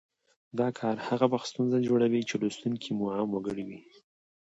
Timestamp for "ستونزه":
1.51-1.77